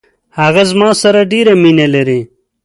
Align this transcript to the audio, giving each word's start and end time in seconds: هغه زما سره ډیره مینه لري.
هغه 0.39 0.61
زما 0.71 0.89
سره 1.01 1.21
ډیره 1.31 1.53
مینه 1.63 1.87
لري. 1.95 2.21